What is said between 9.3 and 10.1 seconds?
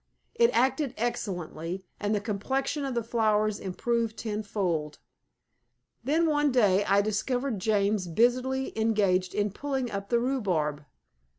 in pulling up